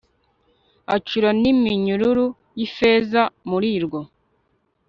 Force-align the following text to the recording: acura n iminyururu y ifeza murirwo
acura 0.95 1.29
n 1.41 1.43
iminyururu 1.51 2.27
y 2.57 2.61
ifeza 2.67 3.21
murirwo 3.49 3.99